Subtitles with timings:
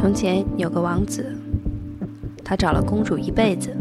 [0.00, 1.30] 从前有个王子，
[2.42, 3.76] 他找了公主一辈子，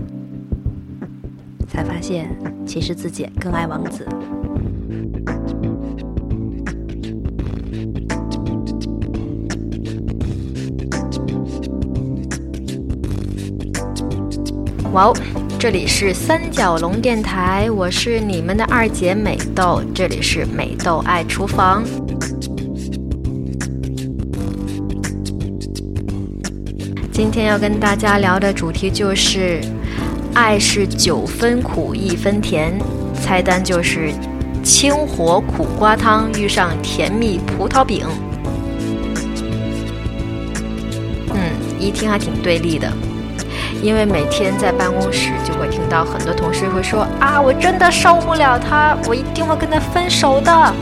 [1.66, 4.06] 才发现其实自己更爱王子。
[14.92, 15.14] 哇哦，
[15.58, 21.82] 这里是三角龙电台，我是你们的二姐美豆，这里是美豆爱厨房。
[27.20, 29.60] 今天要跟大家聊的主题就是，
[30.34, 32.80] 爱是九分苦一分甜，
[33.14, 34.14] 菜单就是
[34.64, 38.08] 清火苦瓜汤遇上甜蜜葡萄饼。
[41.34, 42.90] 嗯，一听还挺对立的。
[43.84, 50.74] 因为每天在办公室就会听到很多同事会说啊，我真的受不了他，我一定会跟他分手的。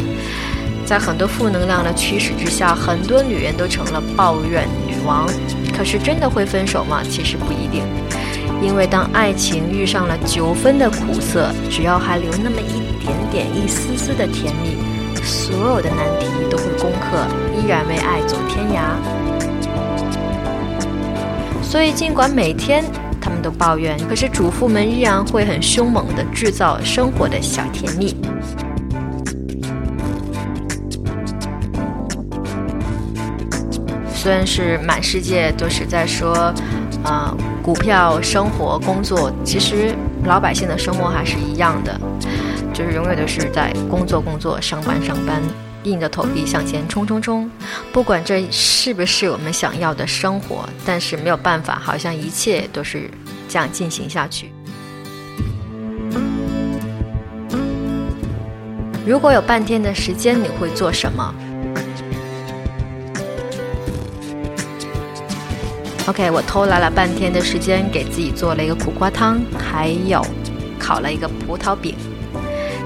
[0.86, 4.68] 在很多负能量的驱使之下，很多女人都成了抱怨
[5.08, 5.28] 王。
[5.76, 7.02] 可是真的会分手吗？
[7.10, 7.84] 其实不一定，
[8.62, 14.76] 因为当爱情遇上了九分的苦涩，只要还留那么一点点、一丝丝的甜蜜，
[15.24, 18.82] 所有的难题都会攻克，依然为爱走天涯。
[21.64, 22.84] 所以，尽管每天
[23.22, 28.16] 他们都抱怨，可是主妇们依然会很凶猛地制造生活的小甜蜜。
[34.18, 36.34] 虽然是满世界都是在说，
[37.04, 42.02] 啊、呃，股票、生活、工作，其实老百姓的生活还是一样的，
[42.74, 45.40] 就是永远都是在工作、工作、上班、上班。
[45.84, 47.50] 硬着头皮向前冲冲冲，
[47.94, 53.10] 不管这是不是我们想要的生活，但是没有办法，好像一切都是
[53.48, 54.52] 这样进行下去。
[59.06, 61.34] 如果有半天的时间，你会做什么
[66.08, 70.26] ？OK，我偷来了半天的时间，给自己做了一个苦瓜汤，还有
[70.80, 71.96] 烤了一个葡萄饼。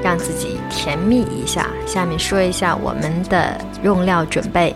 [0.04, 1.68] 让自己甜蜜一下。
[1.86, 4.76] 下面说一下我们的用料准备。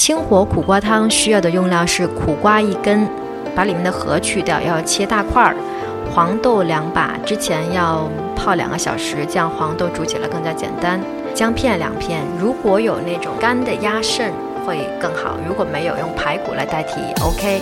[0.00, 3.06] 清火苦瓜汤需要的用料是苦瓜一根，
[3.54, 5.54] 把里面的核去掉，要切大块儿。
[6.10, 10.98] 黄豆两把，之前要泡两个小时，这样黄豆煮起来更加简单。
[11.34, 14.32] 姜片两片，如果有那种干的鸭肾
[14.66, 17.60] 会更好，如果没有，用排骨来代替，OK。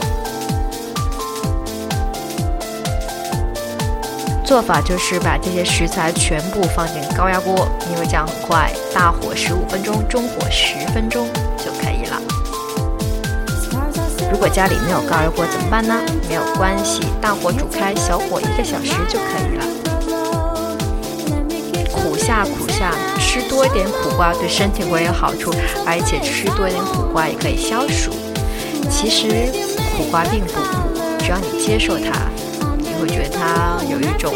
[4.44, 11.97] 做法就是把这些食材全部放进高压锅，因为这样很快，大火十五分钟，中火十分钟就可以。
[14.38, 16.00] 如果家里没有高压锅怎么办呢？
[16.28, 19.66] 没有关系，大火煮开，小火一个小时就可以了。
[21.90, 25.52] 苦下苦下，吃多一点苦瓜对身体会有好处，
[25.84, 28.12] 而且吃多一点苦瓜也可以消暑。
[28.88, 29.26] 其实
[29.96, 30.88] 苦瓜并不苦，
[31.18, 32.30] 只要你接受它，
[32.78, 34.32] 你会觉得它有一种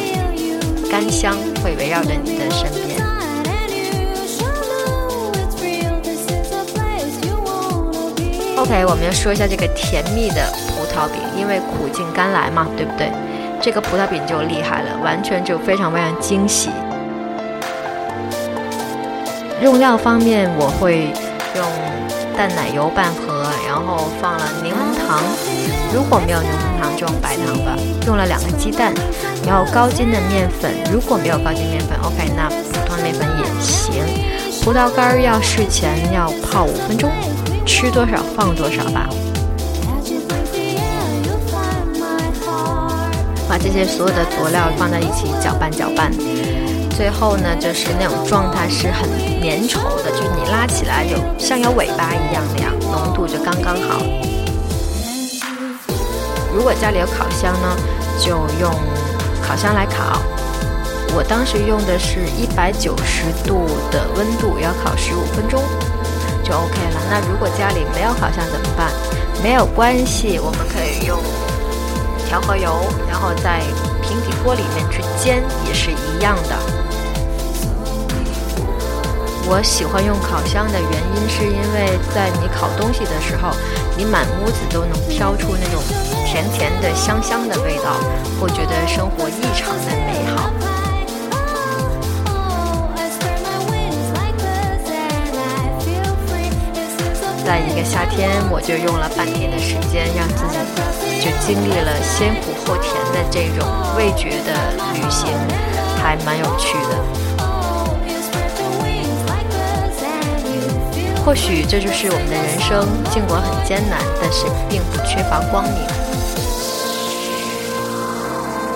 [0.90, 3.00] 甘香会围绕着你的身边。
[8.62, 10.36] OK，我们要说一下这个甜蜜的
[10.68, 13.10] 葡萄饼，因为苦尽甘来嘛，对不对？
[13.60, 16.70] 这个葡萄饼就厉害了，完全就非常非常惊喜。
[19.60, 21.10] 用料方面，我会
[21.56, 21.66] 用
[22.36, 25.20] 淡奶油半盒，然后放了柠檬糖，
[25.92, 27.74] 如果没有柠檬糖就用白糖吧。
[28.06, 28.94] 用了两个鸡蛋，
[29.44, 34.04] 然后高筋的面粉，如果没有高筋面粉，OK，那普通面粉也行。
[34.62, 37.10] 葡萄干要事前要泡五分钟。
[37.64, 39.08] 吃多少放多少吧。
[43.48, 46.10] 把这些所有的佐料放在一起搅拌搅拌，
[46.96, 49.06] 最后呢，就是那种状态是很
[49.42, 54.02] 粘稠的，就是你拉起来有像有尾巴一样那样，浓度就刚刚好。
[56.54, 57.76] 如果家里有烤箱呢，
[58.18, 58.72] 就用
[59.42, 60.18] 烤箱来烤。
[61.14, 65.62] 我当时用的是一百九十度的温度，要烤十五分钟。
[66.42, 67.00] 就 OK 了。
[67.10, 68.90] 那如果家里没有烤箱怎么办？
[69.42, 71.18] 没有关系，我们可以用
[72.28, 73.60] 调和油，然后在
[74.00, 76.56] 平底锅里面去煎，也是一样的。
[79.44, 83.50] 我喜欢用烤箱的原因，是因为在你烤东西的时候，
[83.98, 85.82] 你满屋子都能飘出那种
[86.24, 87.96] 甜甜的、香香的味道，
[88.40, 90.71] 会觉得生活异常的美好。
[97.52, 100.56] 在一个夏天，我就用了半天的时间，让自己
[101.20, 105.28] 就经历了先苦后甜的这种味觉的旅行，
[106.00, 106.96] 还蛮有趣的。
[111.20, 115.76] 或许这就是我们的人生，尽管很艰难，但是并不缺乏光明。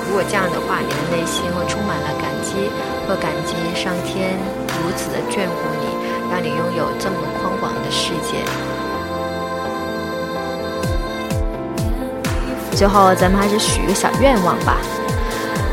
[0.05, 2.69] 如果这样的话，你的内心会充满了感激，
[3.09, 4.37] 会感激上天
[4.69, 6.06] 如此的眷顾你。
[6.31, 8.45] 让你拥有这么宽广的世界。
[12.77, 14.77] 最后，咱们还是许一个小愿望吧。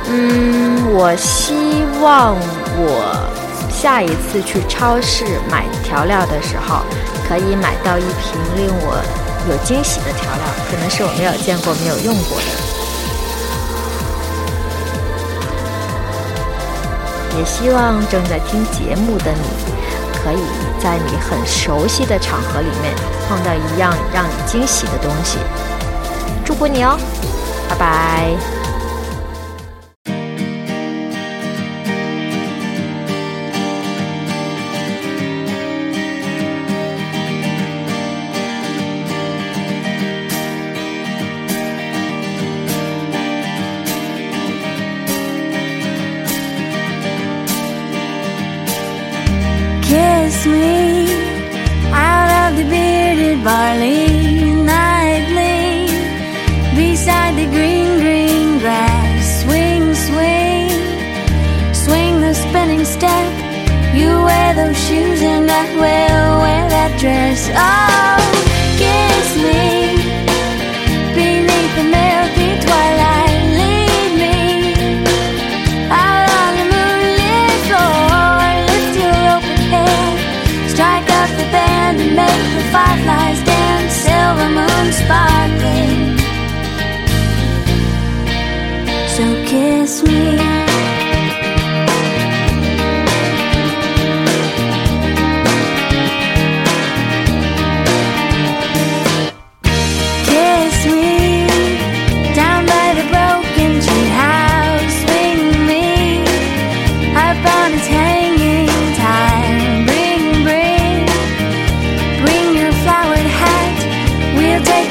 [0.08, 2.36] 嗯，我希望
[2.78, 3.30] 我
[3.70, 6.84] 下一次去超市买调料的时候，
[7.28, 9.04] 可以买到一瓶令我
[9.50, 12.46] 有惊喜的调料，可能是我没有见过、没有用过的。
[17.38, 19.74] 也希望正在听节目的你。
[20.24, 20.40] 可以
[20.80, 22.96] 在你很熟悉的场合里面
[23.28, 25.38] 碰到一样让你惊喜的东西，
[26.46, 26.98] 祝福你哦，
[27.70, 28.63] 拜拜。
[53.44, 55.88] Barley nightly
[56.76, 59.44] beside the green, green grass.
[59.44, 60.70] Swing, swing,
[61.74, 63.28] swing the spinning step.
[63.94, 67.50] You wear those shoes and I will wear that dress.
[67.54, 68.23] Oh,
[82.10, 86.02] make the fireflies dance, silver moon sparkling.
[89.16, 90.53] So kiss me.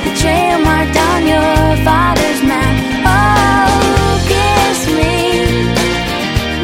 [0.05, 2.75] the trail marked on your father's map.
[3.07, 5.15] Oh, kiss me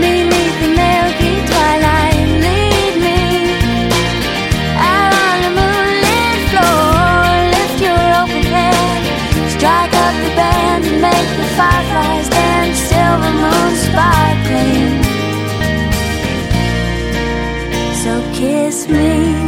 [0.03, 2.29] beneath the milky twilight.
[2.45, 3.23] Lead me
[4.93, 7.27] out on the moonlit floor.
[7.55, 8.45] Lift your open
[9.55, 12.79] strike up the band, and make the fireflies dance.
[12.91, 14.95] Silver moon sparkling.
[18.03, 19.48] So kiss me.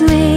[0.00, 0.33] this.